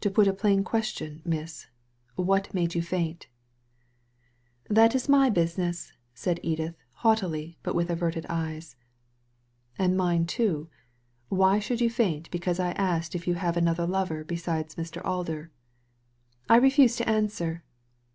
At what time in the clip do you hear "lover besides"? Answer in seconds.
13.86-14.76